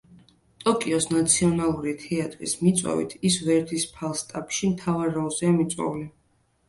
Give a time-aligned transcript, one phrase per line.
[0.61, 6.07] ტოკიოს ნაციონალური თეატრის მიწვევით ის ვერდის „ფალსტაფში“ მთავარ როლზეა მიწვეული.